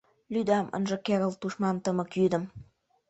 Лӱдам, 0.33 0.65
ынже 0.77 0.97
керылт 1.05 1.37
тушман 1.41 1.77
тымык 1.83 2.11
йӱдым... 2.19 2.43